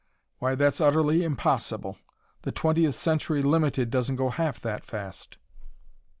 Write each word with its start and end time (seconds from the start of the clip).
Why, 0.39 0.55
that's 0.55 0.81
utterly 0.81 1.21
impossible! 1.23 1.95
The 2.41 2.51
Twentieth 2.51 2.95
Century 2.95 3.43
Limited 3.43 3.91
doesn't 3.91 4.15
go 4.15 4.29
half 4.29 4.63
so 4.63 4.79
fast." 4.81 5.37